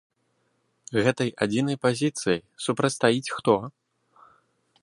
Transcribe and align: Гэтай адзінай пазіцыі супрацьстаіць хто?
Гэтай 1.07 1.29
адзінай 1.47 1.77
пазіцыі 1.85 2.43
супрацьстаіць 2.67 3.33
хто? 3.37 3.55